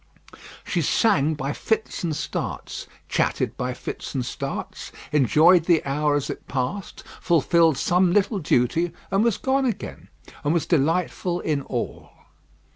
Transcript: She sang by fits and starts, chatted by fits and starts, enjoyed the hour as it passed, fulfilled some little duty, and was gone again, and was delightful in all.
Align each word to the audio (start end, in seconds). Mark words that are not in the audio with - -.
She 0.63 0.81
sang 0.81 1.35
by 1.35 1.53
fits 1.53 2.03
and 2.03 2.15
starts, 2.15 2.87
chatted 3.07 3.55
by 3.55 3.75
fits 3.75 4.15
and 4.15 4.25
starts, 4.25 4.91
enjoyed 5.13 5.65
the 5.65 5.85
hour 5.85 6.15
as 6.15 6.27
it 6.31 6.47
passed, 6.47 7.03
fulfilled 7.21 7.77
some 7.77 8.11
little 8.11 8.39
duty, 8.39 8.93
and 9.11 9.23
was 9.23 9.37
gone 9.37 9.65
again, 9.67 10.07
and 10.43 10.55
was 10.55 10.65
delightful 10.65 11.39
in 11.41 11.61
all. 11.61 12.09